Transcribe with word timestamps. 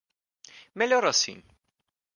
Melhor 0.79 1.03
assim. 1.05 1.39